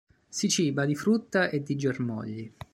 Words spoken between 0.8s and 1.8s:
di frutta e di